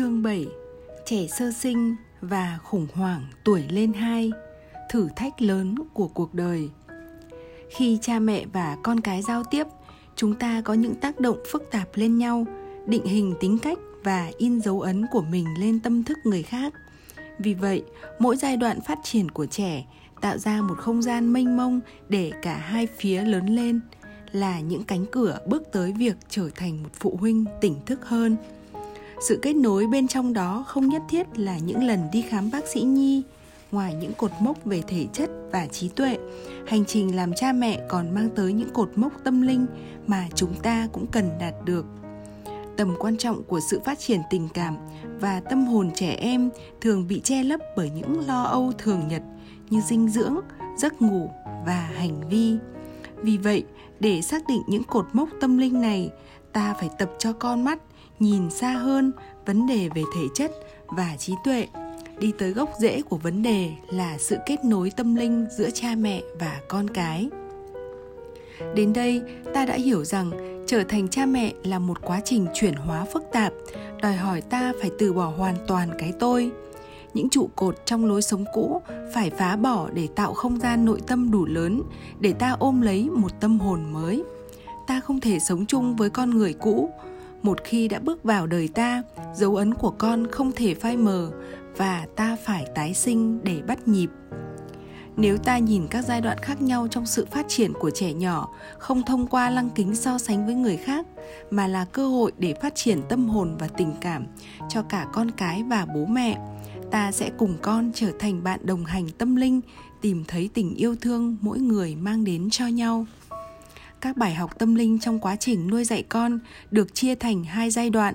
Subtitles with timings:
[0.00, 0.46] Chương 7
[1.04, 4.32] Trẻ sơ sinh và khủng hoảng tuổi lên 2
[4.90, 6.68] Thử thách lớn của cuộc đời
[7.70, 9.66] Khi cha mẹ và con cái giao tiếp,
[10.16, 12.46] chúng ta có những tác động phức tạp lên nhau,
[12.86, 16.74] định hình tính cách và in dấu ấn của mình lên tâm thức người khác.
[17.38, 17.84] Vì vậy,
[18.18, 19.84] mỗi giai đoạn phát triển của trẻ
[20.20, 23.80] tạo ra một không gian mênh mông để cả hai phía lớn lên
[24.32, 28.36] là những cánh cửa bước tới việc trở thành một phụ huynh tỉnh thức hơn
[29.20, 32.66] sự kết nối bên trong đó không nhất thiết là những lần đi khám bác
[32.66, 33.22] sĩ nhi,
[33.72, 36.18] ngoài những cột mốc về thể chất và trí tuệ.
[36.66, 39.66] Hành trình làm cha mẹ còn mang tới những cột mốc tâm linh
[40.06, 41.86] mà chúng ta cũng cần đạt được.
[42.76, 44.76] Tầm quan trọng của sự phát triển tình cảm
[45.20, 46.50] và tâm hồn trẻ em
[46.80, 49.22] thường bị che lấp bởi những lo âu thường nhật
[49.70, 50.36] như dinh dưỡng,
[50.78, 51.30] giấc ngủ
[51.66, 52.56] và hành vi.
[53.16, 53.64] Vì vậy,
[54.00, 56.10] để xác định những cột mốc tâm linh này,
[56.52, 57.78] ta phải tập cho con mắt
[58.20, 59.12] nhìn xa hơn
[59.46, 60.50] vấn đề về thể chất
[60.86, 61.66] và trí tuệ,
[62.18, 65.94] đi tới gốc rễ của vấn đề là sự kết nối tâm linh giữa cha
[65.98, 67.28] mẹ và con cái.
[68.74, 69.22] Đến đây,
[69.54, 70.30] ta đã hiểu rằng
[70.66, 73.52] trở thành cha mẹ là một quá trình chuyển hóa phức tạp,
[74.02, 76.50] đòi hỏi ta phải từ bỏ hoàn toàn cái tôi.
[77.14, 78.82] Những trụ cột trong lối sống cũ
[79.14, 81.82] phải phá bỏ để tạo không gian nội tâm đủ lớn,
[82.20, 84.22] để ta ôm lấy một tâm hồn mới.
[84.86, 86.90] Ta không thể sống chung với con người cũ
[87.42, 89.02] một khi đã bước vào đời ta,
[89.34, 91.30] dấu ấn của con không thể phai mờ
[91.76, 94.10] và ta phải tái sinh để bắt nhịp.
[95.16, 98.48] Nếu ta nhìn các giai đoạn khác nhau trong sự phát triển của trẻ nhỏ,
[98.78, 101.06] không thông qua lăng kính so sánh với người khác,
[101.50, 104.26] mà là cơ hội để phát triển tâm hồn và tình cảm
[104.68, 106.38] cho cả con cái và bố mẹ,
[106.90, 109.60] ta sẽ cùng con trở thành bạn đồng hành tâm linh,
[110.00, 113.06] tìm thấy tình yêu thương mỗi người mang đến cho nhau
[114.00, 116.38] các bài học tâm linh trong quá trình nuôi dạy con
[116.70, 118.14] được chia thành hai giai đoạn.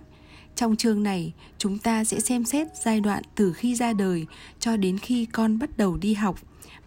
[0.55, 4.25] Trong chương này, chúng ta sẽ xem xét giai đoạn từ khi ra đời
[4.59, 6.36] cho đến khi con bắt đầu đi học.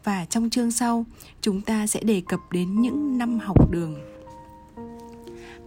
[0.04, 1.04] Và trong chương sau,
[1.40, 3.94] chúng ta sẽ đề cập đến những năm học đường.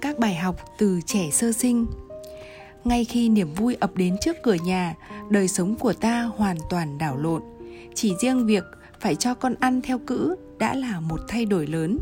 [0.01, 1.85] Các bài học từ trẻ sơ sinh.
[2.83, 4.95] Ngay khi niềm vui ập đến trước cửa nhà,
[5.29, 7.41] đời sống của ta hoàn toàn đảo lộn.
[7.95, 8.63] Chỉ riêng việc
[9.01, 11.99] phải cho con ăn theo cữ đã là một thay đổi lớn.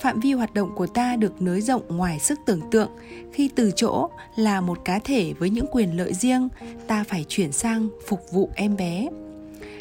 [0.00, 2.90] Phạm vi hoạt động của ta được nới rộng ngoài sức tưởng tượng.
[3.32, 6.48] Khi từ chỗ là một cá thể với những quyền lợi riêng,
[6.86, 9.08] ta phải chuyển sang phục vụ em bé.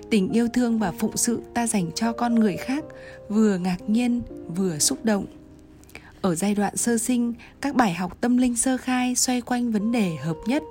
[0.09, 2.83] Tình yêu thương và phụng sự ta dành cho con người khác,
[3.29, 4.21] vừa ngạc nhiên,
[4.55, 5.25] vừa xúc động.
[6.21, 9.91] Ở giai đoạn sơ sinh, các bài học tâm linh sơ khai xoay quanh vấn
[9.91, 10.63] đề hợp nhất.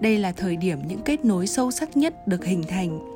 [0.00, 3.09] Đây là thời điểm những kết nối sâu sắc nhất được hình thành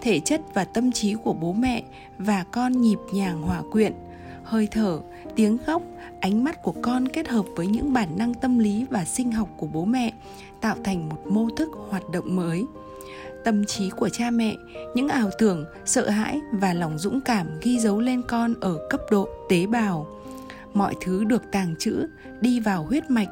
[0.00, 1.82] thể chất và tâm trí của bố mẹ
[2.18, 3.92] và con nhịp nhàng hòa quyện.
[4.44, 5.00] Hơi thở,
[5.34, 5.82] tiếng khóc,
[6.20, 9.48] ánh mắt của con kết hợp với những bản năng tâm lý và sinh học
[9.56, 10.12] của bố mẹ
[10.60, 12.64] tạo thành một mô thức hoạt động mới.
[13.44, 14.54] Tâm trí của cha mẹ,
[14.94, 19.00] những ảo tưởng, sợ hãi và lòng dũng cảm ghi dấu lên con ở cấp
[19.10, 20.06] độ tế bào.
[20.74, 22.06] Mọi thứ được tàng trữ,
[22.40, 23.28] đi vào huyết mạch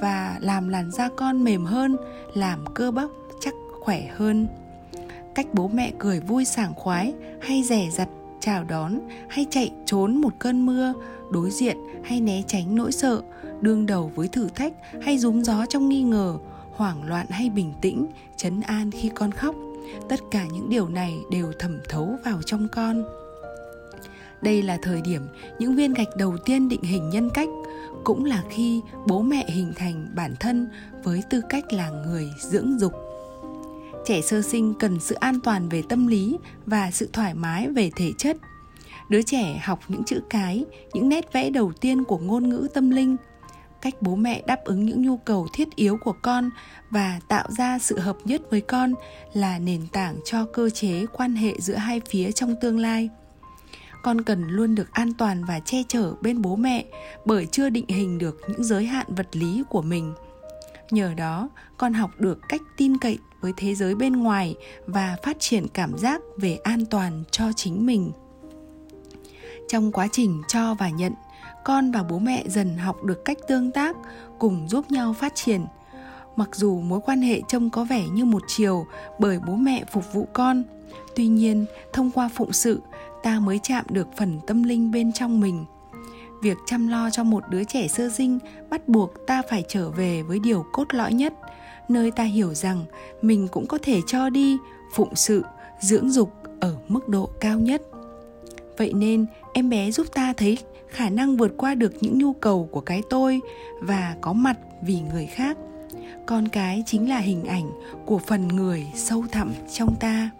[0.00, 1.96] và làm làn da con mềm hơn,
[2.34, 3.08] làm cơ bắp
[3.40, 4.46] chắc khỏe hơn
[5.34, 8.08] cách bố mẹ cười vui sảng khoái, hay rẻ rặt,
[8.40, 10.92] chào đón, hay chạy trốn một cơn mưa,
[11.30, 13.22] đối diện hay né tránh nỗi sợ,
[13.60, 14.72] đương đầu với thử thách
[15.02, 16.38] hay rúm gió trong nghi ngờ,
[16.70, 18.06] hoảng loạn hay bình tĩnh,
[18.36, 19.54] chấn an khi con khóc.
[20.08, 23.04] Tất cả những điều này đều thẩm thấu vào trong con.
[24.42, 25.22] Đây là thời điểm
[25.58, 27.48] những viên gạch đầu tiên định hình nhân cách,
[28.04, 30.68] cũng là khi bố mẹ hình thành bản thân
[31.02, 32.92] với tư cách là người dưỡng dục
[34.04, 37.90] trẻ sơ sinh cần sự an toàn về tâm lý và sự thoải mái về
[37.96, 38.36] thể chất.
[39.08, 42.90] Đứa trẻ học những chữ cái, những nét vẽ đầu tiên của ngôn ngữ tâm
[42.90, 43.16] linh.
[43.82, 46.50] Cách bố mẹ đáp ứng những nhu cầu thiết yếu của con
[46.90, 48.94] và tạo ra sự hợp nhất với con
[49.34, 53.08] là nền tảng cho cơ chế quan hệ giữa hai phía trong tương lai.
[54.02, 56.84] Con cần luôn được an toàn và che chở bên bố mẹ
[57.24, 60.14] bởi chưa định hình được những giới hạn vật lý của mình.
[60.90, 61.48] Nhờ đó,
[61.78, 64.54] con học được cách tin cậy với thế giới bên ngoài
[64.86, 68.12] và phát triển cảm giác về an toàn cho chính mình.
[69.68, 71.12] Trong quá trình cho và nhận,
[71.64, 73.96] con và bố mẹ dần học được cách tương tác,
[74.38, 75.66] cùng giúp nhau phát triển.
[76.36, 78.86] Mặc dù mối quan hệ trông có vẻ như một chiều
[79.18, 80.62] bởi bố mẹ phục vụ con,
[81.16, 82.80] tuy nhiên thông qua phụng sự,
[83.22, 85.64] ta mới chạm được phần tâm linh bên trong mình.
[86.42, 88.38] Việc chăm lo cho một đứa trẻ sơ sinh
[88.70, 91.34] bắt buộc ta phải trở về với điều cốt lõi nhất
[91.88, 92.84] nơi ta hiểu rằng
[93.22, 94.56] mình cũng có thể cho đi
[94.94, 95.42] phụng sự,
[95.80, 97.82] dưỡng dục ở mức độ cao nhất.
[98.78, 100.58] Vậy nên, em bé giúp ta thấy
[100.88, 103.40] khả năng vượt qua được những nhu cầu của cái tôi
[103.80, 105.58] và có mặt vì người khác.
[106.26, 107.70] Con cái chính là hình ảnh
[108.04, 110.30] của phần người sâu thẳm trong ta.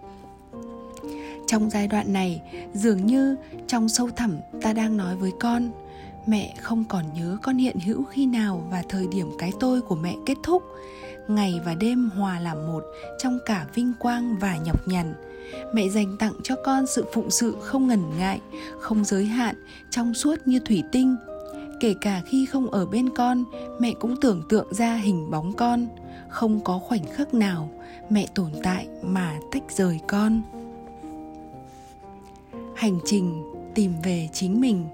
[1.46, 2.42] Trong giai đoạn này,
[2.74, 3.36] dường như
[3.66, 5.70] trong sâu thẳm ta đang nói với con,
[6.26, 9.94] mẹ không còn nhớ con hiện hữu khi nào và thời điểm cái tôi của
[9.94, 10.62] mẹ kết thúc
[11.28, 12.84] ngày và đêm hòa làm một
[13.18, 15.14] trong cả vinh quang và nhọc nhằn.
[15.72, 18.40] Mẹ dành tặng cho con sự phụng sự không ngần ngại,
[18.80, 19.54] không giới hạn,
[19.90, 21.16] trong suốt như thủy tinh.
[21.80, 23.44] Kể cả khi không ở bên con,
[23.80, 25.86] mẹ cũng tưởng tượng ra hình bóng con.
[26.28, 27.70] Không có khoảnh khắc nào
[28.10, 30.42] mẹ tồn tại mà tách rời con.
[32.74, 33.42] Hành trình
[33.74, 34.86] tìm về chính mình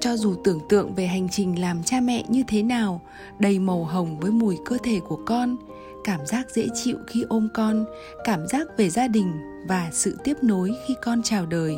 [0.00, 3.00] cho dù tưởng tượng về hành trình làm cha mẹ như thế nào
[3.38, 5.56] đầy màu hồng với mùi cơ thể của con
[6.04, 7.84] cảm giác dễ chịu khi ôm con
[8.24, 9.32] cảm giác về gia đình
[9.68, 11.76] và sự tiếp nối khi con chào đời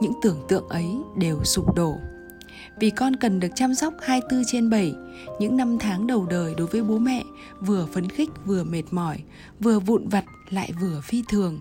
[0.00, 1.94] những tưởng tượng ấy đều sụp đổ
[2.80, 4.94] vì con cần được chăm sóc 24 trên 7
[5.38, 7.24] những năm tháng đầu đời đối với bố mẹ
[7.60, 9.22] vừa phấn khích vừa mệt mỏi,
[9.60, 11.60] vừa vụn vặt lại vừa phi thường.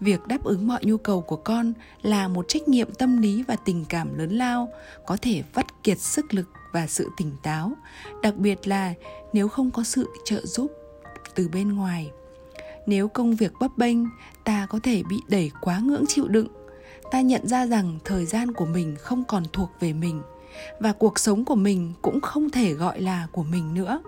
[0.00, 1.72] Việc đáp ứng mọi nhu cầu của con
[2.02, 4.68] là một trách nhiệm tâm lý và tình cảm lớn lao,
[5.06, 7.72] có thể vắt kiệt sức lực và sự tỉnh táo,
[8.22, 8.94] đặc biệt là
[9.32, 10.72] nếu không có sự trợ giúp
[11.34, 12.10] từ bên ngoài.
[12.86, 13.98] Nếu công việc bấp bênh,
[14.44, 16.48] ta có thể bị đẩy quá ngưỡng chịu đựng.
[17.10, 20.22] Ta nhận ra rằng thời gian của mình không còn thuộc về mình
[20.80, 24.00] và cuộc sống của mình cũng không thể gọi là của mình nữa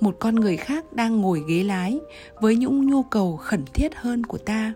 [0.00, 2.00] một con người khác đang ngồi ghế lái
[2.40, 4.72] với những nhu cầu khẩn thiết hơn của ta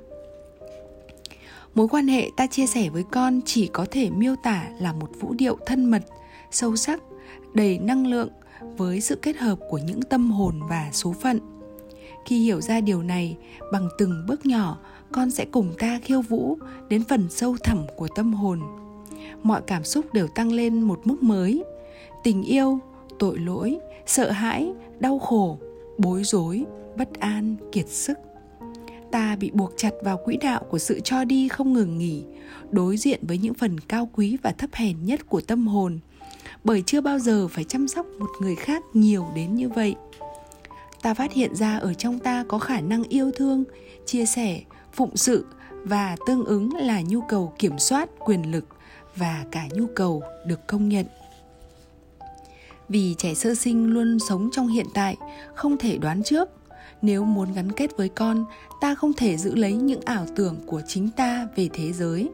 [1.75, 5.11] mối quan hệ ta chia sẻ với con chỉ có thể miêu tả là một
[5.21, 6.03] vũ điệu thân mật,
[6.51, 7.03] sâu sắc,
[7.55, 8.29] đầy năng lượng
[8.77, 11.41] với sự kết hợp của những tâm hồn và số phận.
[12.27, 13.37] Khi hiểu ra điều này,
[13.73, 14.79] bằng từng bước nhỏ,
[15.13, 16.59] con sẽ cùng ta khiêu vũ
[16.89, 18.61] đến phần sâu thẳm của tâm hồn.
[19.43, 21.65] Mọi cảm xúc đều tăng lên một mức mới.
[22.25, 22.79] Tình yêu,
[23.19, 25.59] tội lỗi, sợ hãi, đau khổ,
[25.99, 26.65] bối rối,
[26.97, 28.19] bất an, kiệt sức
[29.13, 32.25] ta bị buộc chặt vào quỹ đạo của sự cho đi không ngừng nghỉ,
[32.71, 35.99] đối diện với những phần cao quý và thấp hèn nhất của tâm hồn.
[36.65, 39.95] Bởi chưa bao giờ phải chăm sóc một người khác nhiều đến như vậy.
[41.03, 43.65] Ta phát hiện ra ở trong ta có khả năng yêu thương,
[44.07, 44.61] chia sẻ,
[44.93, 45.47] phụng sự
[45.85, 48.65] và tương ứng là nhu cầu kiểm soát quyền lực
[49.17, 51.07] và cả nhu cầu được công nhận.
[52.89, 55.17] Vì trẻ sơ sinh luôn sống trong hiện tại,
[55.55, 56.49] không thể đoán trước
[57.03, 58.45] nếu muốn gắn kết với con,
[58.81, 62.29] ta không thể giữ lấy những ảo tưởng của chính ta về thế giới.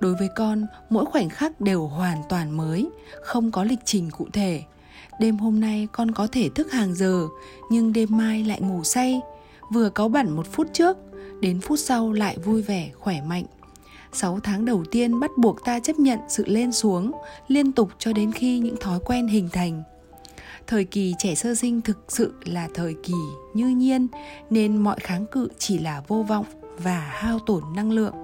[0.00, 2.88] Đối với con, mỗi khoảnh khắc đều hoàn toàn mới,
[3.22, 4.62] không có lịch trình cụ thể.
[5.20, 7.26] Đêm hôm nay con có thể thức hàng giờ,
[7.70, 9.20] nhưng đêm mai lại ngủ say.
[9.72, 10.96] Vừa cáu bẩn một phút trước,
[11.40, 13.44] đến phút sau lại vui vẻ, khỏe mạnh.
[14.12, 17.12] 6 tháng đầu tiên bắt buộc ta chấp nhận sự lên xuống,
[17.48, 19.82] liên tục cho đến khi những thói quen hình thành.
[20.66, 23.14] Thời kỳ trẻ sơ sinh thực sự là thời kỳ
[23.54, 24.06] như nhiên,
[24.50, 26.46] nên mọi kháng cự chỉ là vô vọng
[26.78, 28.14] và hao tổn năng lượng.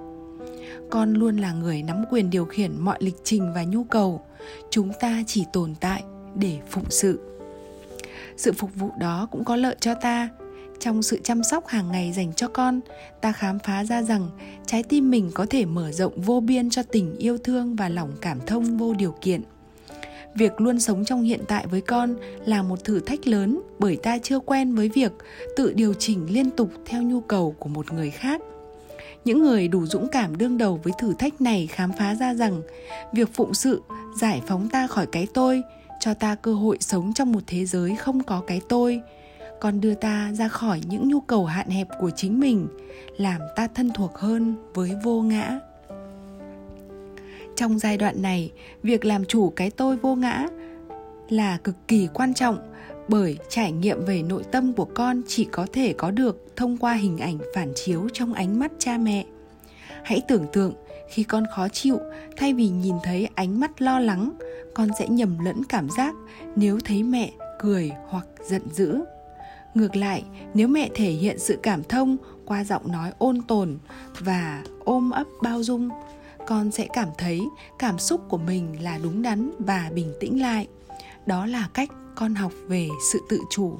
[0.89, 4.25] Con luôn là người nắm quyền điều khiển mọi lịch trình và nhu cầu.
[4.69, 6.03] Chúng ta chỉ tồn tại
[6.35, 7.19] để phụng sự.
[8.37, 10.29] Sự phục vụ đó cũng có lợi cho ta
[10.79, 12.79] trong sự chăm sóc hàng ngày dành cho con,
[13.21, 14.29] ta khám phá ra rằng
[14.65, 18.11] trái tim mình có thể mở rộng vô biên cho tình yêu thương và lòng
[18.21, 19.41] cảm thông vô điều kiện
[20.35, 24.17] việc luôn sống trong hiện tại với con là một thử thách lớn bởi ta
[24.23, 25.11] chưa quen với việc
[25.55, 28.41] tự điều chỉnh liên tục theo nhu cầu của một người khác.
[29.25, 32.61] Những người đủ dũng cảm đương đầu với thử thách này khám phá ra rằng
[33.13, 33.81] việc phụng sự,
[34.21, 35.63] giải phóng ta khỏi cái tôi,
[35.99, 39.01] cho ta cơ hội sống trong một thế giới không có cái tôi,
[39.59, 42.67] còn đưa ta ra khỏi những nhu cầu hạn hẹp của chính mình,
[43.17, 45.59] làm ta thân thuộc hơn với vô ngã
[47.55, 48.51] trong giai đoạn này,
[48.83, 50.47] việc làm chủ cái tôi vô ngã
[51.29, 52.57] là cực kỳ quan trọng
[53.07, 56.93] bởi trải nghiệm về nội tâm của con chỉ có thể có được thông qua
[56.93, 59.25] hình ảnh phản chiếu trong ánh mắt cha mẹ.
[60.03, 60.73] Hãy tưởng tượng,
[61.09, 61.99] khi con khó chịu,
[62.37, 64.31] thay vì nhìn thấy ánh mắt lo lắng,
[64.73, 66.15] con sẽ nhầm lẫn cảm giác
[66.55, 68.99] nếu thấy mẹ cười hoặc giận dữ.
[69.73, 73.77] Ngược lại, nếu mẹ thể hiện sự cảm thông qua giọng nói ôn tồn
[74.19, 75.89] và ôm ấp bao dung
[76.47, 77.41] con sẽ cảm thấy
[77.79, 80.67] cảm xúc của mình là đúng đắn và bình tĩnh lại.
[81.25, 83.77] Đó là cách con học về sự tự chủ.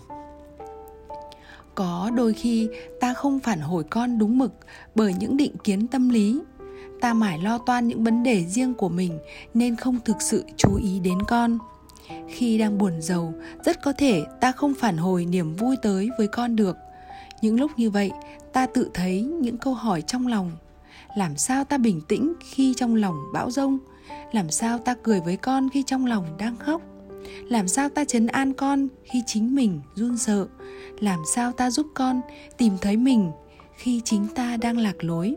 [1.75, 4.53] Có đôi khi ta không phản hồi con đúng mực
[4.96, 6.39] bởi những định kiến tâm lý.
[7.01, 9.20] Ta mải lo toan những vấn đề riêng của mình
[9.53, 11.58] nên không thực sự chú ý đến con.
[12.27, 13.34] Khi đang buồn giàu,
[13.65, 16.77] rất có thể ta không phản hồi niềm vui tới với con được.
[17.41, 18.12] Những lúc như vậy,
[18.53, 20.51] ta tự thấy những câu hỏi trong lòng
[21.15, 23.80] làm sao ta bình tĩnh khi trong lòng bão rông?
[24.32, 26.82] Làm sao ta cười với con khi trong lòng đang khóc?
[27.50, 30.48] Làm sao ta chấn an con khi chính mình run sợ?
[31.00, 32.22] Làm sao ta giúp con
[32.58, 33.32] tìm thấy mình
[33.75, 35.36] khi chính ta đang lạc lối?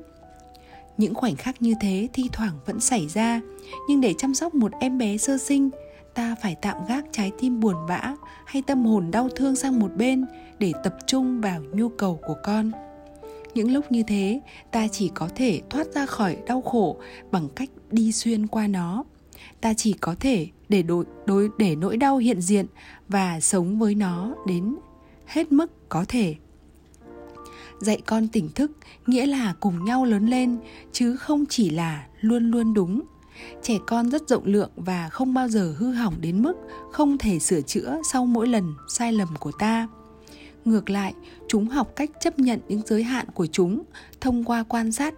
[0.97, 3.41] Những khoảnh khắc như thế thi thoảng vẫn xảy ra,
[3.89, 5.71] nhưng để chăm sóc một em bé sơ sinh,
[6.15, 8.15] ta phải tạm gác trái tim buồn bã
[8.47, 10.27] hay tâm hồn đau thương sang một bên
[10.59, 12.71] để tập trung vào nhu cầu của con
[13.55, 16.97] những lúc như thế ta chỉ có thể thoát ra khỏi đau khổ
[17.31, 19.05] bằng cách đi xuyên qua nó.
[19.61, 22.67] Ta chỉ có thể để đối, đối để nỗi đau hiện diện
[23.09, 24.77] và sống với nó đến
[25.27, 26.35] hết mức có thể.
[27.81, 28.71] Dạy con tỉnh thức
[29.07, 30.59] nghĩa là cùng nhau lớn lên
[30.93, 33.03] chứ không chỉ là luôn luôn đúng.
[33.63, 36.55] Trẻ con rất rộng lượng và không bao giờ hư hỏng đến mức
[36.93, 39.89] không thể sửa chữa sau mỗi lần sai lầm của ta
[40.65, 41.15] ngược lại,
[41.49, 43.83] chúng học cách chấp nhận những giới hạn của chúng
[44.21, 45.15] thông qua quan sát.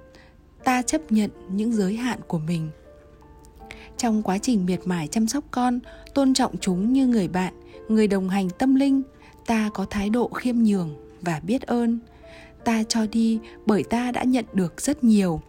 [0.64, 2.70] Ta chấp nhận những giới hạn của mình.
[3.96, 5.78] Trong quá trình miệt mài chăm sóc con,
[6.14, 7.54] tôn trọng chúng như người bạn,
[7.88, 9.02] người đồng hành tâm linh,
[9.46, 11.98] ta có thái độ khiêm nhường và biết ơn.
[12.64, 15.40] Ta cho đi bởi ta đã nhận được rất nhiều.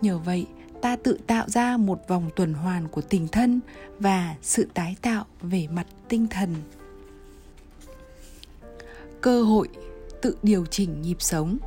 [0.00, 0.46] Nhờ vậy,
[0.82, 3.60] ta tự tạo ra một vòng tuần hoàn của tình thân
[3.98, 6.54] và sự tái tạo về mặt tinh thần
[9.20, 9.68] cơ hội
[10.22, 11.58] tự điều chỉnh nhịp sống.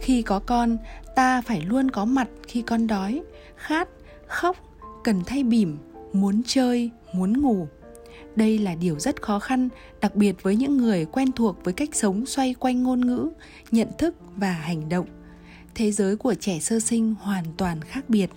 [0.00, 0.76] Khi có con,
[1.16, 3.22] ta phải luôn có mặt khi con đói,
[3.56, 3.88] khát,
[4.26, 4.56] khóc,
[5.04, 5.78] cần thay bỉm,
[6.12, 7.66] muốn chơi, muốn ngủ.
[8.36, 9.68] Đây là điều rất khó khăn,
[10.00, 13.28] đặc biệt với những người quen thuộc với cách sống xoay quanh ngôn ngữ,
[13.70, 15.06] nhận thức và hành động.
[15.74, 18.30] Thế giới của trẻ sơ sinh hoàn toàn khác biệt.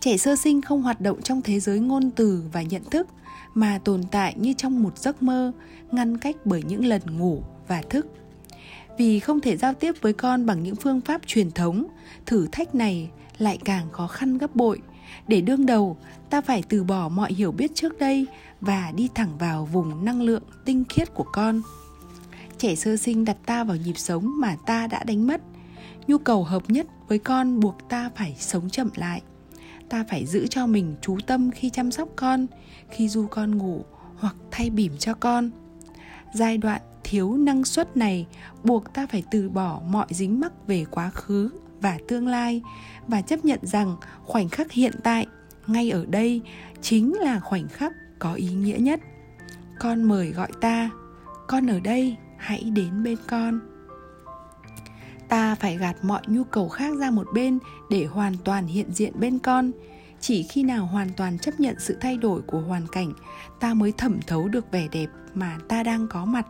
[0.00, 3.06] Trẻ sơ sinh không hoạt động trong thế giới ngôn từ và nhận thức
[3.54, 5.52] mà tồn tại như trong một giấc mơ,
[5.90, 8.06] ngăn cách bởi những lần ngủ và thức.
[8.98, 11.86] Vì không thể giao tiếp với con bằng những phương pháp truyền thống,
[12.26, 14.80] thử thách này lại càng khó khăn gấp bội.
[15.28, 15.96] Để đương đầu,
[16.30, 18.26] ta phải từ bỏ mọi hiểu biết trước đây
[18.60, 21.62] và đi thẳng vào vùng năng lượng tinh khiết của con.
[22.58, 25.40] Trẻ sơ sinh đặt ta vào nhịp sống mà ta đã đánh mất.
[26.06, 29.22] Nhu cầu hợp nhất với con buộc ta phải sống chậm lại
[29.90, 32.46] ta phải giữ cho mình chú tâm khi chăm sóc con,
[32.90, 33.84] khi du con ngủ
[34.16, 35.50] hoặc thay bỉm cho con.
[36.34, 38.26] Giai đoạn thiếu năng suất này
[38.64, 42.62] buộc ta phải từ bỏ mọi dính mắc về quá khứ và tương lai
[43.08, 45.26] và chấp nhận rằng khoảnh khắc hiện tại,
[45.66, 46.40] ngay ở đây,
[46.82, 49.00] chính là khoảnh khắc có ý nghĩa nhất.
[49.78, 50.90] Con mời gọi ta,
[51.48, 53.69] con ở đây, hãy đến bên con
[55.30, 57.58] ta phải gạt mọi nhu cầu khác ra một bên
[57.90, 59.70] để hoàn toàn hiện diện bên con.
[60.20, 63.12] Chỉ khi nào hoàn toàn chấp nhận sự thay đổi của hoàn cảnh,
[63.60, 66.46] ta mới thẩm thấu được vẻ đẹp mà ta đang có mặt.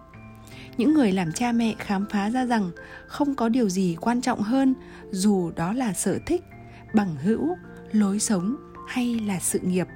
[0.77, 2.71] Những người làm cha mẹ khám phá ra rằng
[3.07, 4.75] không có điều gì quan trọng hơn
[5.11, 6.43] dù đó là sở thích,
[6.95, 7.57] bằng hữu,
[7.93, 8.57] lối sống
[8.89, 9.87] hay là sự nghiệp.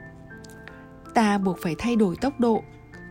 [1.15, 2.63] Ta buộc phải thay đổi tốc độ,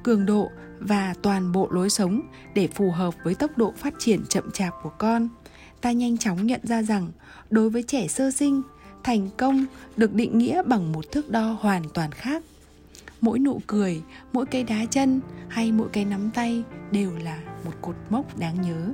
[0.03, 0.49] cường độ
[0.79, 2.21] và toàn bộ lối sống
[2.55, 5.29] để phù hợp với tốc độ phát triển chậm chạp của con
[5.83, 7.11] ta nhanh chóng nhận ra rằng,
[7.49, 8.61] đối với trẻ sơ sinh,
[9.03, 9.65] thành công
[9.97, 12.43] được định nghĩa bằng một thước đo hoàn toàn khác.
[13.21, 14.01] Mỗi nụ cười,
[14.33, 18.61] mỗi cây đá chân hay mỗi cái nắm tay đều là một cột mốc đáng
[18.61, 18.93] nhớ.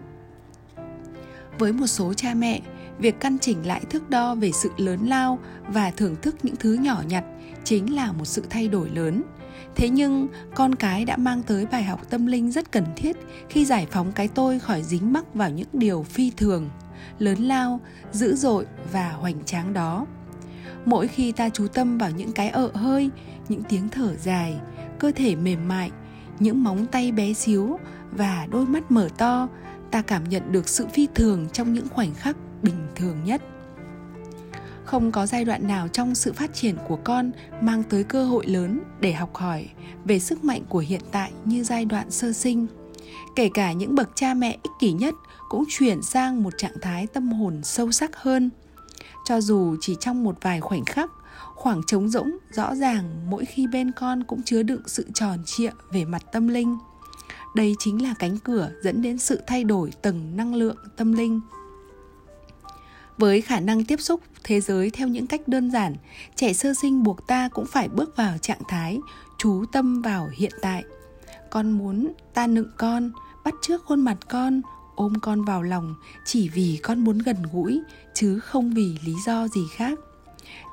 [1.60, 2.62] Với một số cha mẹ,
[3.00, 6.74] việc căn chỉnh lại thước đo về sự lớn lao và thưởng thức những thứ
[6.74, 7.24] nhỏ nhặt
[7.64, 9.24] chính là một sự thay đổi lớn
[9.76, 13.18] thế nhưng, con cái đã mang tới bài học tâm linh rất cần thiết
[13.50, 16.70] khi giải phóng cái tôi khỏi dính mắc vào những điều phi thường,
[17.20, 17.80] lớn lao,
[18.12, 20.06] dữ dội và hoành tráng đó.
[20.86, 23.10] Mỗi khi ta chú tâm vào những cái ợ hơi,
[23.50, 24.56] những tiếng thở dài,
[25.00, 25.92] cơ thể mềm mại,
[26.40, 27.80] những móng tay bé xíu
[28.12, 29.48] và đôi mắt mở to,
[29.92, 33.42] ta cảm nhận được sự phi thường trong những khoảnh khắc bình thường nhất
[34.90, 37.32] không có giai đoạn nào trong sự phát triển của con
[37.62, 39.70] mang tới cơ hội lớn để học hỏi
[40.06, 42.68] về sức mạnh của hiện tại như giai đoạn sơ sinh.
[43.36, 45.16] Kể cả những bậc cha mẹ ích kỷ nhất
[45.50, 48.50] cũng chuyển sang một trạng thái tâm hồn sâu sắc hơn.
[49.26, 51.12] Cho dù chỉ trong một vài khoảnh khắc,
[51.56, 55.72] khoảng trống rỗng, rõ ràng mỗi khi bên con cũng chứa đựng sự tròn trịa
[55.92, 56.78] về mặt tâm linh.
[57.56, 61.42] Đây chính là cánh cửa dẫn đến sự thay đổi tầng năng lượng tâm linh
[63.20, 65.96] với khả năng tiếp xúc thế giới theo những cách đơn giản,
[66.36, 69.00] trẻ sơ sinh buộc ta cũng phải bước vào trạng thái
[69.38, 70.84] chú tâm vào hiện tại.
[71.50, 73.12] Con muốn ta nựng con,
[73.46, 74.62] bắt trước khuôn mặt con,
[74.96, 75.96] ôm con vào lòng
[76.26, 77.82] chỉ vì con muốn gần gũi,
[78.14, 80.00] chứ không vì lý do gì khác.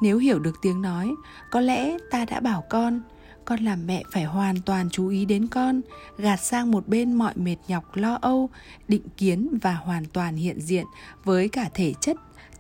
[0.03, 1.11] Nếu hiểu được tiếng nói,
[1.51, 3.03] có lẽ ta đã bảo con
[3.47, 5.81] con làm mẹ phải hoàn toàn chú ý đến con,
[6.19, 8.51] gạt sang một bên mọi mệt nhọc lo âu,
[8.89, 10.87] định kiến và hoàn toàn hiện diện
[11.25, 12.17] với cả thể chất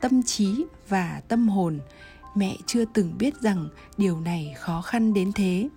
[0.09, 1.79] tâm trí và tâm hồn.
[2.35, 5.69] Mẹ chưa từng biết rằng điều này khó khăn đến thế.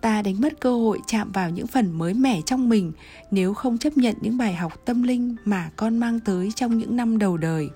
[0.00, 2.92] Ta đánh mất cơ hội chạm vào những phần mới mẻ trong mình
[3.30, 6.96] nếu không chấp nhận những bài học tâm linh mà con mang tới trong những
[6.96, 7.68] năm đầu đời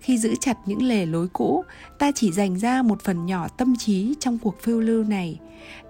[0.00, 1.64] khi giữ chặt những lề lối cũ,
[1.98, 5.38] ta chỉ dành ra một phần nhỏ tâm trí trong cuộc phiêu lưu này.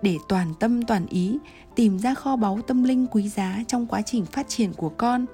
[0.03, 1.39] Để toàn tâm toàn ý,
[1.75, 5.27] tìm ra kho báu tâm linh quý giá trong quá trình phát triển của con,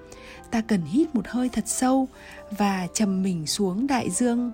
[0.50, 2.09] ta cần hít một hơi thật sâu
[2.59, 4.52] và trầm mình xuống đại dương.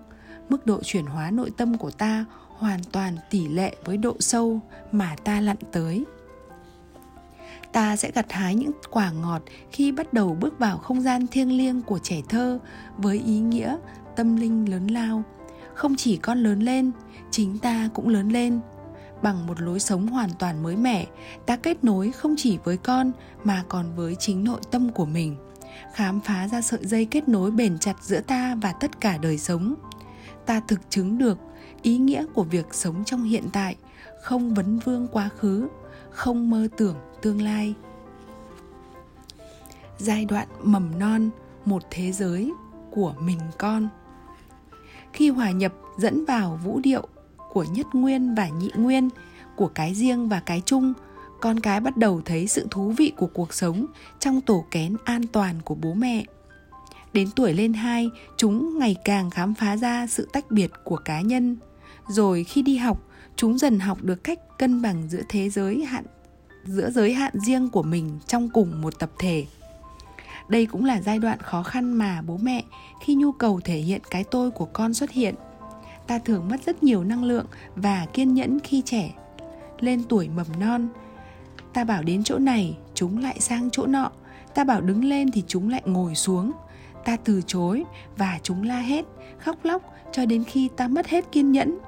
[0.49, 4.61] Mức độ chuyển hóa nội tâm của ta hoàn toàn tỷ lệ với độ sâu
[4.93, 6.05] mà ta lặn tới
[7.73, 11.57] ta sẽ gặt hái những quả ngọt khi bắt đầu bước vào không gian thiêng
[11.57, 12.59] liêng của trẻ thơ
[12.97, 13.77] với ý nghĩa,
[14.17, 15.23] tâm linh lớn lao.
[15.75, 16.91] Không chỉ con lớn lên,
[17.31, 18.61] chính ta cũng lớn lên.
[19.23, 21.07] Bằng một lối sống hoàn toàn mới mẻ,
[21.47, 23.13] ta kết nối không chỉ với con
[23.45, 25.37] mà còn với chính nội tâm của mình,
[25.95, 29.39] khám phá ra sợi dây kết nối bền chặt giữa ta và tất cả đời
[29.39, 29.75] sống.
[30.47, 31.39] Ta thực chứng được
[31.83, 33.77] ý nghĩa của việc sống trong hiện tại,
[34.23, 35.69] không vấn vương quá khứ
[36.13, 37.75] không mơ tưởng tương lai.
[39.99, 41.31] Giai đoạn mầm non,
[41.65, 42.53] một thế giới
[42.91, 43.89] của mình con.
[45.13, 47.09] Khi hòa nhập dẫn vào vũ điệu
[47.53, 49.09] của nhất nguyên và nhị nguyên,
[49.57, 50.93] của cái riêng và cái chung,
[51.41, 53.87] con cái bắt đầu thấy sự thú vị của cuộc sống
[54.19, 56.25] trong tổ kén an toàn của bố mẹ.
[57.13, 61.21] Đến tuổi lên hai, chúng ngày càng khám phá ra sự tách biệt của cá
[61.21, 61.57] nhân.
[62.09, 62.99] Rồi khi đi học
[63.37, 66.05] chúng dần học được cách cân bằng giữa thế giới hạn,
[66.65, 69.47] giữa giới hạn riêng của mình trong cùng một tập thể.
[70.49, 72.65] Đây cũng là giai đoạn khó khăn mà bố mẹ,
[73.05, 75.35] khi nhu cầu thể hiện cái tôi của con xuất hiện.
[76.07, 77.47] Ta thường mất rất nhiều năng lượng
[77.77, 79.15] và kiên nhẫn khi trẻ,
[79.81, 80.89] lên tuổi mầm non.
[81.73, 84.11] Ta bảo đến chỗ này, chúng lại sang chỗ nọ.
[84.55, 86.53] Ta bảo đứng lên thì chúng lại ngồi xuống.
[87.05, 87.85] Ta từ chối
[88.17, 89.05] và chúng la hét,
[89.39, 91.79] khóc lóc cho đến khi ta mất hết kiên nhẫn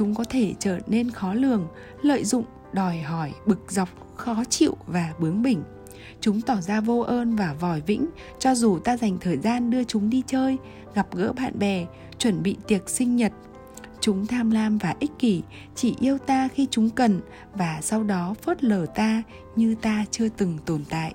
[0.00, 1.68] chúng có thể trở nên khó lường,
[2.02, 5.62] lợi dụng, đòi hỏi, bực dọc, khó chịu và bướng bỉnh.
[6.20, 8.06] Chúng tỏ ra vô ơn và vòi vĩnh,
[8.38, 10.56] cho dù ta dành thời gian đưa chúng đi chơi,
[10.94, 11.86] gặp gỡ bạn bè,
[12.18, 13.32] chuẩn bị tiệc sinh nhật.
[14.00, 15.42] Chúng tham lam và ích kỷ,
[15.74, 17.20] chỉ yêu ta khi chúng cần
[17.54, 19.22] và sau đó phớt lờ ta
[19.56, 21.14] như ta chưa từng tồn tại.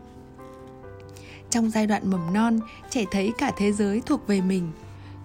[1.49, 4.71] Trong giai đoạn mầm non, trẻ thấy cả thế giới thuộc về mình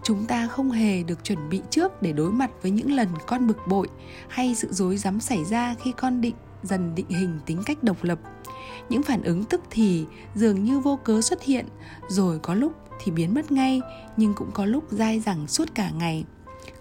[0.03, 3.47] chúng ta không hề được chuẩn bị trước để đối mặt với những lần con
[3.47, 3.89] bực bội
[4.29, 8.05] hay sự dối rắm xảy ra khi con định, dần định hình tính cách độc
[8.05, 8.19] lập.
[8.89, 11.67] Những phản ứng tức thì dường như vô cớ xuất hiện,
[12.09, 13.81] rồi có lúc thì biến mất ngay,
[14.17, 16.25] nhưng cũng có lúc dai dẳng suốt cả ngày.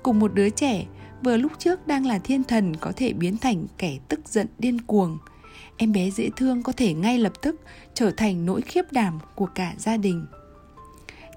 [0.04, 0.86] Cùng một đứa trẻ,
[1.24, 4.82] vừa lúc trước đang là thiên thần có thể biến thành kẻ tức giận điên
[4.82, 5.18] cuồng.
[5.78, 7.62] Em bé dễ thương có thể ngay lập tức
[7.94, 10.26] trở thành nỗi khiếp đảm của cả gia đình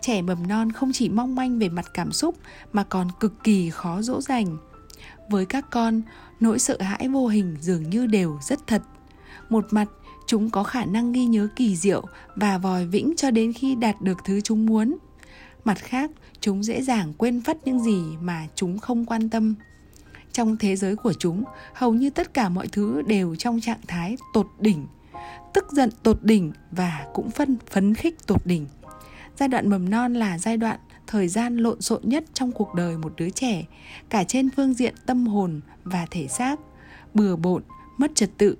[0.03, 2.37] trẻ mầm non không chỉ mong manh về mặt cảm xúc
[2.73, 4.57] mà còn cực kỳ khó dỗ dành.
[5.31, 6.03] Với các con,
[6.41, 8.83] nỗi sợ hãi vô hình dường như đều rất thật.
[9.49, 9.89] Một mặt,
[10.27, 12.03] chúng có khả năng ghi nhớ kỳ diệu
[12.37, 14.97] và vòi vĩnh cho đến khi đạt được thứ chúng muốn.
[15.65, 16.11] Mặt khác,
[16.41, 19.55] chúng dễ dàng quên phất những gì mà chúng không quan tâm.
[20.33, 24.17] Trong thế giới của chúng, hầu như tất cả mọi thứ đều trong trạng thái
[24.35, 24.87] tột đỉnh.
[25.55, 28.67] Tức giận tột đỉnh và cũng phân, phấn khích tột đỉnh
[29.43, 32.97] giai đoạn mầm non là giai đoạn thời gian lộn xộn nhất trong cuộc đời
[32.97, 33.65] một đứa trẻ,
[34.09, 36.61] cả trên phương diện tâm hồn và thể xác.
[37.15, 37.63] Bừa bộn,
[37.99, 38.57] mất trật tự,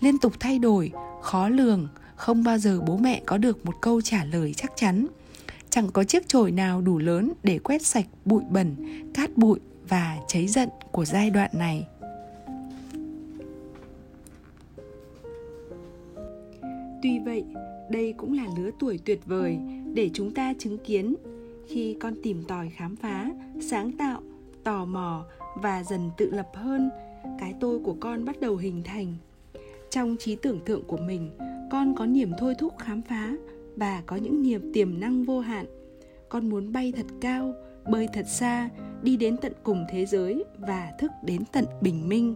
[0.00, 4.00] liên tục thay đổi, khó lường, không bao giờ bố mẹ có được một câu
[4.00, 5.06] trả lời chắc chắn.
[5.70, 8.76] Chẳng có chiếc chổi nào đủ lớn để quét sạch bụi bẩn,
[9.14, 11.86] cát bụi và cháy giận của giai đoạn này.
[17.02, 17.44] Tuy vậy
[17.90, 19.58] đây cũng là lứa tuổi tuyệt vời
[19.94, 21.14] để chúng ta chứng kiến.
[21.66, 24.22] Khi con tìm tòi khám phá, sáng tạo,
[24.64, 25.24] tò mò
[25.56, 26.90] và dần tự lập hơn,
[27.40, 29.14] cái tôi của con bắt đầu hình thành.
[29.90, 31.30] Trong trí tưởng tượng của mình,
[31.70, 33.32] con có niềm thôi thúc khám phá
[33.76, 35.66] và có những niềm tiềm năng vô hạn.
[36.28, 37.54] Con muốn bay thật cao,
[37.90, 38.68] bơi thật xa,
[39.02, 42.34] đi đến tận cùng thế giới và thức đến tận bình minh.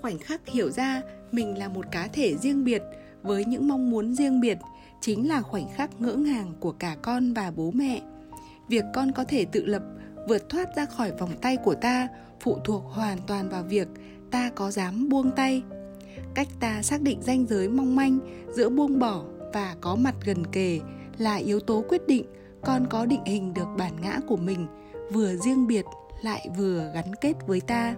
[0.00, 2.82] Khoảnh khắc hiểu ra mình là một cá thể riêng biệt
[3.22, 4.58] với những mong muốn riêng biệt
[5.00, 8.02] chính là khoảnh khắc ngỡ ngàng của cả con và bố mẹ.
[8.68, 9.82] Việc con có thể tự lập,
[10.28, 12.08] vượt thoát ra khỏi vòng tay của ta,
[12.40, 13.88] phụ thuộc hoàn toàn vào việc
[14.30, 15.62] ta có dám buông tay.
[16.34, 18.18] Cách ta xác định ranh giới mong manh
[18.54, 20.80] giữa buông bỏ và có mặt gần kề
[21.18, 22.24] là yếu tố quyết định
[22.62, 24.66] con có định hình được bản ngã của mình,
[25.12, 25.84] vừa riêng biệt
[26.22, 27.94] lại vừa gắn kết với ta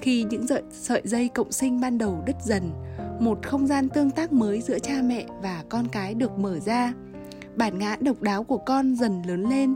[0.00, 2.72] khi những sợi, sợi dây cộng sinh ban đầu đứt dần
[3.20, 6.92] một không gian tương tác mới giữa cha mẹ và con cái được mở ra.
[7.56, 9.74] Bản ngã độc đáo của con dần lớn lên.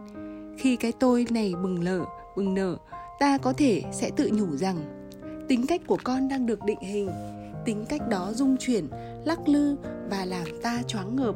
[0.59, 2.05] Khi cái tôi này bừng lở
[2.37, 2.77] bừng nở
[3.21, 4.77] ta có thể sẽ tự nhủ rằng
[5.49, 7.11] tính cách của con đang được định hình.
[7.65, 8.87] Tính cách đó dung chuyển
[9.25, 9.77] lắc lư
[10.11, 11.35] và làm ta choáng ngợp.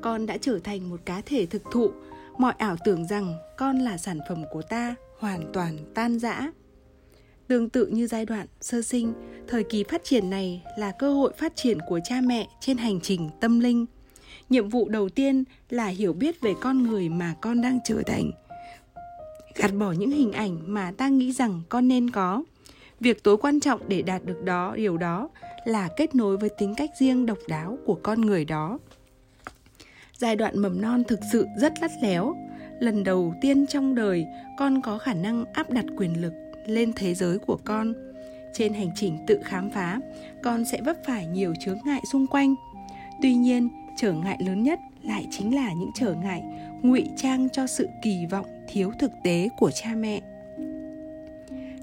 [0.00, 1.90] Con đã trở thành một cá thể thực thụ.
[2.38, 6.50] Mọi ảo tưởng rằng con là sản phẩm của ta hoàn toàn tan rã
[7.48, 9.12] tương tự như giai đoạn sơ sinh,
[9.48, 13.00] thời kỳ phát triển này là cơ hội phát triển của cha mẹ trên hành
[13.00, 13.86] trình tâm linh.
[14.48, 18.30] Nhiệm vụ đầu tiên là hiểu biết về con người mà con đang trở thành.
[19.54, 22.42] Gạt bỏ những hình ảnh mà ta nghĩ rằng con nên có.
[23.00, 25.28] Việc tối quan trọng để đạt được đó, điều đó
[25.64, 28.78] là kết nối với tính cách riêng độc đáo của con người đó.
[30.18, 32.36] Giai đoạn mầm non thực sự rất lắt léo.
[32.80, 34.26] Lần đầu tiên trong đời,
[34.58, 36.32] con có khả năng áp đặt quyền lực
[36.68, 37.94] lên thế giới của con.
[38.52, 40.00] Trên hành trình tự khám phá,
[40.42, 42.54] con sẽ vấp phải nhiều chướng ngại xung quanh.
[43.22, 46.42] Tuy nhiên, trở ngại lớn nhất lại chính là những trở ngại
[46.82, 50.20] ngụy trang cho sự kỳ vọng thiếu thực tế của cha mẹ.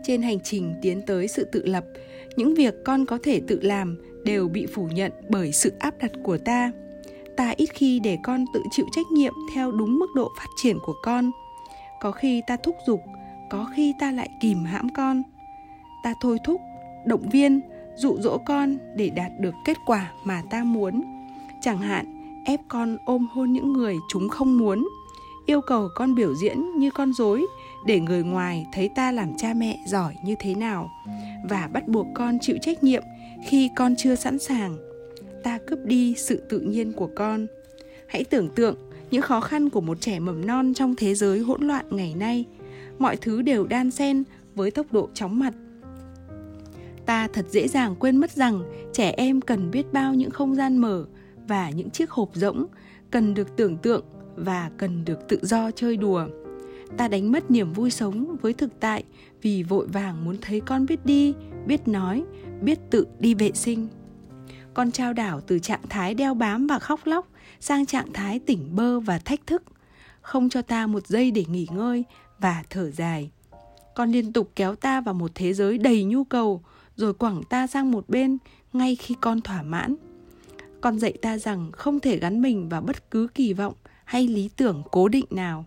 [0.04, 1.86] Trên hành trình tiến tới sự tự lập,
[2.36, 6.12] những việc con có thể tự làm đều bị phủ nhận bởi sự áp đặt
[6.24, 6.72] của ta.
[7.38, 10.78] Ta ít khi để con tự chịu trách nhiệm theo đúng mức độ phát triển
[10.86, 11.32] của con.
[12.02, 13.00] Có khi ta thúc giục
[13.56, 15.24] có khi ta lại kìm hãm con.
[16.04, 16.62] Ta thôi thúc,
[17.06, 17.62] động viên,
[17.96, 21.04] dụ dỗ con để đạt được kết quả mà ta muốn.
[21.62, 22.06] Chẳng hạn,
[22.46, 24.88] ép con ôm hôn những người chúng không muốn.
[25.46, 27.46] Yêu cầu con biểu diễn như con dối
[27.86, 30.90] để người ngoài thấy ta làm cha mẹ giỏi như thế nào.
[31.50, 33.04] Và bắt buộc con chịu trách nhiệm
[33.48, 34.78] khi con chưa sẵn sàng.
[35.44, 37.48] Ta cướp đi sự tự nhiên của con.
[38.08, 38.76] Hãy tưởng tượng
[39.12, 42.46] những khó khăn của một trẻ mầm non trong thế giới hỗn loạn ngày nay
[43.00, 44.24] mọi thứ đều đan xen
[44.56, 45.54] với tốc độ chóng mặt.
[47.06, 50.78] Ta thật dễ dàng quên mất rằng trẻ em cần biết bao những không gian
[50.78, 51.06] mở
[51.48, 52.66] và những chiếc hộp rỗng
[53.12, 54.06] cần được tưởng tượng
[54.36, 56.28] và cần được tự do chơi đùa.
[56.98, 59.04] Ta đánh mất niềm vui sống với thực tại
[59.42, 61.34] vì vội vàng muốn thấy con biết đi,
[61.66, 62.24] biết nói,
[62.62, 63.88] biết tự đi vệ sinh.
[64.74, 67.28] Con trao đảo từ trạng thái đeo bám và khóc lóc
[67.60, 69.64] sang trạng thái tỉnh bơ và thách thức.
[70.22, 72.04] Không cho ta một giây để nghỉ ngơi
[72.40, 73.32] và thở dài.
[73.96, 76.62] Con liên tục kéo ta vào một thế giới đầy nhu cầu,
[76.96, 78.38] rồi quẳng ta sang một bên
[78.74, 79.96] ngay khi con thỏa mãn.
[80.82, 84.50] Con dạy ta rằng không thể gắn mình vào bất cứ kỳ vọng hay lý
[84.58, 85.66] tưởng cố định nào.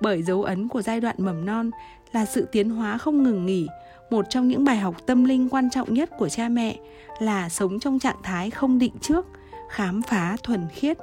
[0.00, 1.70] Bởi dấu ấn của giai đoạn mầm non
[2.12, 3.66] là sự tiến hóa không ngừng nghỉ.
[4.10, 6.78] Một trong những bài học tâm linh quan trọng nhất của cha mẹ
[7.18, 9.26] là sống trong trạng thái không định trước,
[9.68, 10.98] khám phá thuần khiết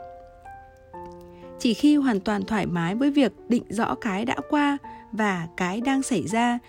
[1.60, 4.78] chỉ khi hoàn toàn thoải mái với việc định rõ cái đã qua
[5.12, 6.60] và cái đang xảy ra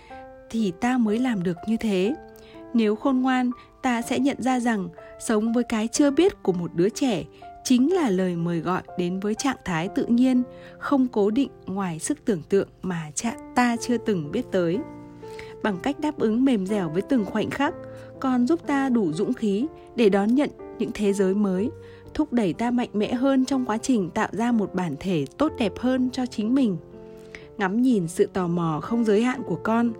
[0.51, 2.15] thì ta mới làm được như thế.
[2.75, 3.51] Nếu khôn ngoan,
[3.83, 4.89] ta sẽ nhận ra rằng
[5.21, 7.25] sống với cái chưa biết của một đứa trẻ
[7.65, 10.43] chính là lời mời gọi đến với trạng thái tự nhiên,
[10.79, 14.79] không cố định ngoài sức tưởng tượng mà cha, ta chưa từng biết tới.
[15.63, 17.75] Bằng cách đáp ứng mềm dẻo với từng khoảnh khắc,
[18.21, 21.71] còn giúp ta đủ dũng khí để đón nhận những thế giới mới
[22.19, 25.53] thúc đẩy ta mạnh mẽ hơn trong quá trình tạo ra một bản thể tốt
[25.59, 26.77] đẹp hơn cho chính mình.
[27.59, 29.93] Ngắm nhìn sự tò mò không giới hạn của con,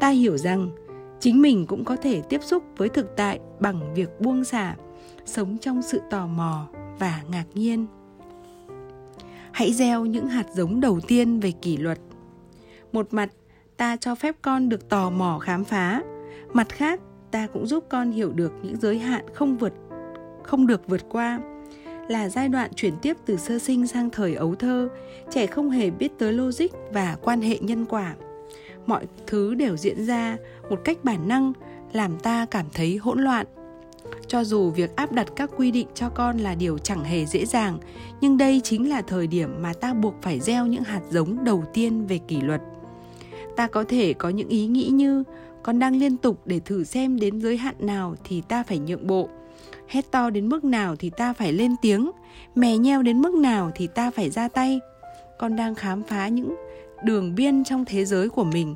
[0.00, 0.70] ta hiểu rằng
[1.20, 4.76] chính mình cũng có thể tiếp xúc với thực tại bằng việc buông xả,
[5.24, 6.66] sống trong sự tò mò
[6.98, 7.86] và ngạc nhiên.
[9.52, 11.98] Hãy gieo những hạt giống đầu tiên về kỷ luật.
[12.92, 13.30] Một mặt,
[13.76, 16.02] ta cho phép con được tò mò khám phá.
[16.52, 19.72] Mặt khác, ta cũng giúp con hiểu được những giới hạn không vượt,
[20.42, 21.40] không được vượt qua
[22.08, 24.88] là giai đoạn chuyển tiếp từ sơ sinh sang thời ấu thơ.
[25.30, 28.14] Trẻ không hề biết tới logic và quan hệ nhân quả.
[28.86, 30.36] Mọi thứ đều diễn ra
[30.70, 31.52] một cách bản năng,
[31.92, 33.46] làm ta cảm thấy hỗn loạn.
[34.26, 37.46] Cho dù việc áp đặt các quy định cho con là điều chẳng hề dễ
[37.46, 37.78] dàng,
[38.20, 41.64] nhưng đây chính là thời điểm mà ta buộc phải gieo những hạt giống đầu
[41.74, 42.60] tiên về kỷ luật.
[43.56, 45.24] Ta có thể có những ý nghĩ như,
[45.62, 49.06] con đang liên tục để thử xem đến giới hạn nào thì ta phải nhượng
[49.06, 49.28] bộ
[49.88, 52.10] hét to đến mức nào thì ta phải lên tiếng.
[52.54, 54.80] Mè nheo đến mức nào thì ta phải ra tay.
[55.38, 56.54] Con đang khám phá những
[57.04, 58.74] đường biên trong thế giới của mình.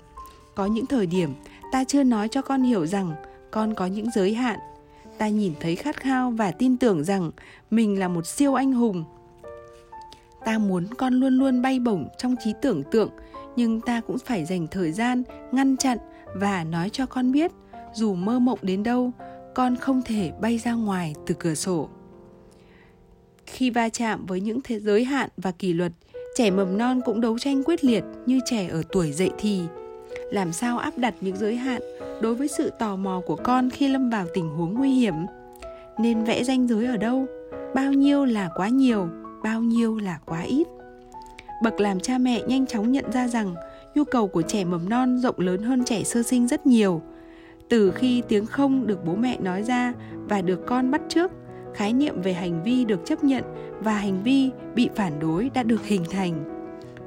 [0.55, 1.35] Có những thời điểm,
[1.73, 3.13] ta chưa nói cho con hiểu rằng
[3.51, 4.59] con có những giới hạn.
[5.19, 7.31] Ta nhìn thấy khát khao và tin tưởng rằng
[7.71, 9.05] mình là một siêu anh hùng.
[10.45, 13.11] Ta muốn con luôn luôn bay bổng trong trí tưởng tượng,
[13.57, 15.99] nhưng ta cũng phải dành thời gian ngăn chặn
[16.35, 17.53] và nói cho con biết,
[17.95, 19.13] dù mơ mộng đến đâu
[19.55, 21.89] con không thể bay ra ngoài từ cửa sổ.
[23.47, 25.93] Khi va chạm với những thế giới hạn và kỷ luật,
[26.37, 29.61] trẻ mầm non cũng đấu tranh quyết liệt như trẻ ở tuổi dậy thì.
[30.31, 31.83] Làm sao áp đặt những giới hạn
[32.23, 35.15] đối với sự tò mò của con khi lâm vào tình huống nguy hiểm?
[35.99, 37.27] Nên vẽ ranh giới ở đâu?
[37.75, 39.09] Bao nhiêu là quá nhiều,
[39.43, 40.67] bao nhiêu là quá ít?
[41.63, 43.55] Bậc làm cha mẹ nhanh chóng nhận ra rằng
[43.95, 47.03] nhu cầu của trẻ mầm non rộng lớn hơn trẻ sơ sinh rất nhiều
[47.69, 49.93] từ khi tiếng không được bố mẹ nói ra
[50.29, 51.31] và được con bắt trước,
[51.75, 53.45] khái niệm về hành vi được chấp nhận
[53.81, 56.45] và hành vi bị phản đối đã được hình thành.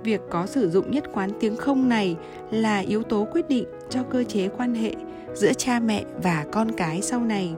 [0.03, 2.15] Việc có sử dụng nhất quán tiếng không này
[2.51, 4.95] là yếu tố quyết định cho cơ chế quan hệ
[5.33, 7.53] giữa cha mẹ và con cái sau này.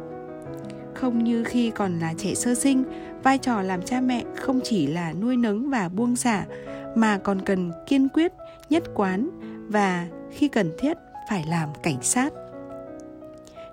[0.94, 2.84] Không như khi còn là trẻ sơ sinh,
[3.24, 6.46] vai trò làm cha mẹ không chỉ là nuôi nấng và buông xả,
[6.96, 8.34] mà còn cần kiên quyết,
[8.70, 9.30] nhất quán
[9.68, 10.98] và khi cần thiết
[11.30, 12.34] phải làm cảnh sát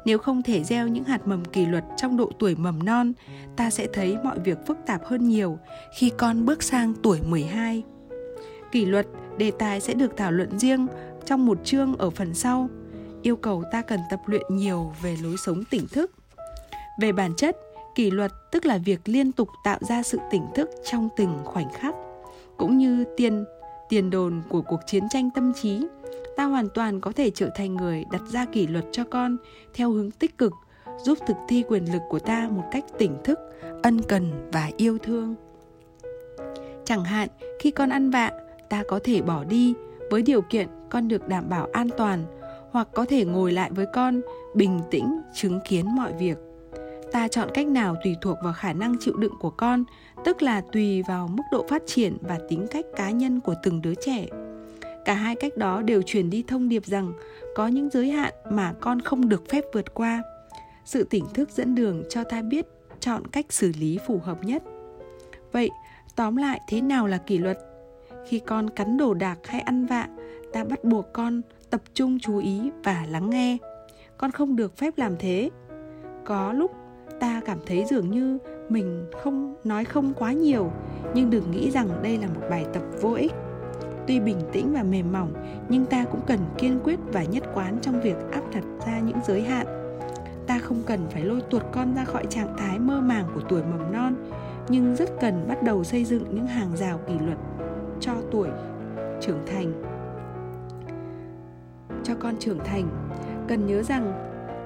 [0.05, 3.13] nếu không thể gieo những hạt mầm kỷ luật trong độ tuổi mầm non,
[3.57, 5.59] ta sẽ thấy mọi việc phức tạp hơn nhiều
[5.99, 7.83] khi con bước sang tuổi 12.
[8.73, 9.07] Kỷ luật,
[9.39, 10.87] đề tài sẽ được thảo luận riêng
[11.27, 12.69] trong một chương ở phần sau.
[13.23, 16.11] Yêu cầu ta cần tập luyện nhiều về lối sống tỉnh thức.
[17.01, 17.57] Về bản chất,
[17.95, 21.73] kỷ luật tức là việc liên tục tạo ra sự tỉnh thức trong từng khoảnh
[21.73, 21.95] khắc,
[22.57, 23.45] cũng như tiền
[23.89, 25.81] tiền đồn của cuộc chiến tranh tâm trí
[26.41, 29.37] ta hoàn toàn có thể trở thành người đặt ra kỷ luật cho con
[29.75, 30.53] theo hướng tích cực,
[31.05, 33.39] giúp thực thi quyền lực của ta một cách tỉnh thức,
[33.83, 35.35] ân cần và yêu thương.
[36.85, 38.33] Chẳng hạn, khi con ăn vạ,
[38.69, 39.75] ta có thể bỏ đi
[40.11, 42.25] với điều kiện con được đảm bảo an toàn
[42.71, 44.21] hoặc có thể ngồi lại với con,
[44.55, 46.39] bình tĩnh chứng kiến mọi việc.
[47.13, 49.85] Ta chọn cách nào tùy thuộc vào khả năng chịu đựng của con,
[50.25, 53.83] tức là tùy vào mức độ phát triển và tính cách cá nhân của từng
[53.83, 54.27] đứa trẻ
[55.05, 57.13] cả hai cách đó đều truyền đi thông điệp rằng
[57.55, 60.23] có những giới hạn mà con không được phép vượt qua.
[60.85, 62.67] Sự tỉnh thức dẫn đường cho ta biết
[63.01, 64.63] chọn cách xử lý phù hợp nhất.
[65.53, 65.71] Vậy,
[66.17, 67.59] tóm lại thế nào là kỷ luật?
[68.27, 70.09] Khi con cắn đồ đạc hay ăn vạ,
[70.53, 73.59] ta bắt buộc con tập trung chú ý và lắng nghe.
[74.19, 75.51] Con không được phép làm thế.
[76.25, 76.71] Có lúc
[77.21, 80.73] ta cảm thấy dường như mình không, nói không quá nhiều,
[81.15, 83.33] nhưng đừng nghĩ rằng đây là một bài tập vô ích
[84.11, 85.33] tuy bình tĩnh và mềm mỏng,
[85.69, 89.17] nhưng ta cũng cần kiên quyết và nhất quán trong việc áp đặt ra những
[89.27, 89.67] giới hạn.
[90.47, 93.63] Ta không cần phải lôi tuột con ra khỏi trạng thái mơ màng của tuổi
[93.63, 94.15] mầm non,
[94.69, 97.39] nhưng rất cần bắt đầu xây dựng những hàng rào kỷ luật
[98.01, 98.49] cho tuổi
[99.21, 99.73] trưởng thành.
[102.05, 102.89] Cho con trưởng thành,
[103.49, 104.13] cần nhớ rằng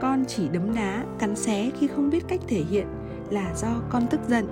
[0.00, 2.87] con chỉ đấm đá, cắn xé khi không biết cách thể hiện
[3.30, 4.46] là do con tức giận,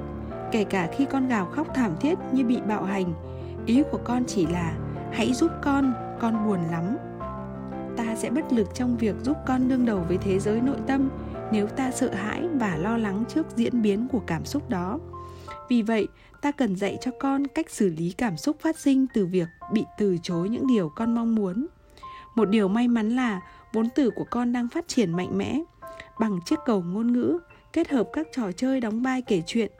[0.50, 3.31] kể cả khi con gào khóc thảm thiết như bị bạo hành
[3.66, 4.76] ý của con chỉ là
[5.12, 6.96] hãy giúp con con buồn lắm.
[7.96, 11.10] Ta sẽ bất lực trong việc giúp con đương đầu với thế giới nội tâm
[11.52, 14.98] nếu ta sợ hãi và lo lắng trước diễn biến của cảm xúc đó.
[15.68, 16.08] Vì vậy,
[16.42, 19.84] ta cần dạy cho con cách xử lý cảm xúc phát sinh từ việc bị
[19.98, 21.66] từ chối những điều con mong muốn.
[22.34, 23.40] Một điều may mắn là
[23.72, 25.60] vốn từ của con đang phát triển mạnh mẽ.
[26.20, 27.38] Bằng chiếc cầu ngôn ngữ,
[27.72, 29.72] kết hợp các trò chơi đóng vai kể chuyện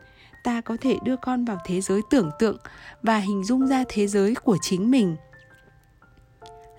[0.44, 2.57] ta có thể đưa con vào thế giới tưởng tượng
[3.02, 5.16] và hình dung ra thế giới của chính mình.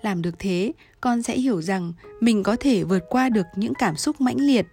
[0.02, 3.96] Làm được thế, con sẽ hiểu rằng mình có thể vượt qua được những cảm
[3.96, 4.66] xúc mãnh liệt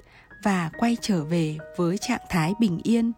[0.43, 3.11] và quay trở về với trạng thái bình yên.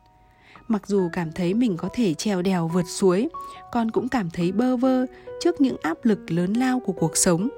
[0.67, 3.29] Mặc dù cảm thấy mình có thể trèo đèo vượt suối,
[3.71, 5.05] con cũng cảm thấy bơ vơ
[5.41, 7.49] trước những áp lực lớn lao của cuộc sống.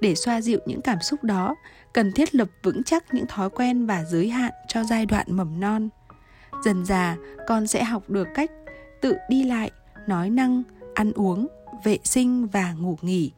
[0.00, 1.54] Để xoa dịu những cảm xúc đó,
[1.92, 5.60] cần thiết lập vững chắc những thói quen và giới hạn cho giai đoạn mầm
[5.60, 5.88] non
[6.64, 7.16] dần già
[7.46, 8.50] con sẽ học được cách
[9.00, 9.70] tự đi lại,
[10.06, 10.62] nói năng,
[10.94, 11.46] ăn uống,
[11.84, 13.32] vệ sinh và ngủ nghỉ.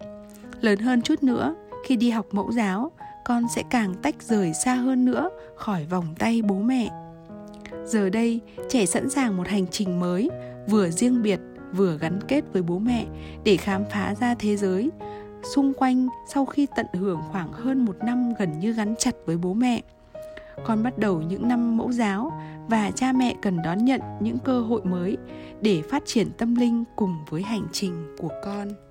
[0.61, 1.54] Lớn hơn chút nữa,
[1.85, 2.90] khi đi học mẫu giáo,
[3.24, 6.90] con sẽ càng tách rời xa hơn nữa khỏi vòng tay bố mẹ.
[7.85, 10.31] Giờ đây, trẻ sẵn sàng một hành trình mới,
[10.68, 11.40] vừa riêng biệt,
[11.72, 13.07] vừa gắn kết với bố mẹ
[13.44, 14.90] để khám phá ra thế giới.
[15.54, 19.37] Xung quanh, sau khi tận hưởng khoảng hơn một năm gần như gắn chặt với
[19.37, 19.83] bố mẹ,
[20.66, 22.33] con bắt đầu những năm mẫu giáo
[22.68, 25.16] và cha mẹ cần đón nhận những cơ hội mới
[25.61, 28.88] để phát triển tâm linh cùng với hành trình của con.